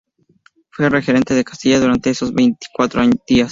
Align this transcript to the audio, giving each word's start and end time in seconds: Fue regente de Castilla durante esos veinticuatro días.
Fue 0.71 0.89
regente 0.89 1.35
de 1.35 1.43
Castilla 1.43 1.79
durante 1.79 2.09
esos 2.09 2.33
veinticuatro 2.33 3.03
días. 3.27 3.49